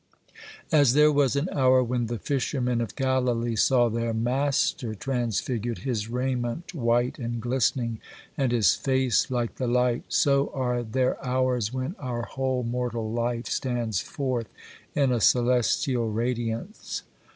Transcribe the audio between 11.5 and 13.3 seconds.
when our whole mortal